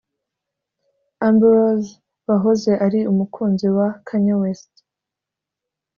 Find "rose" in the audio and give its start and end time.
1.55-1.97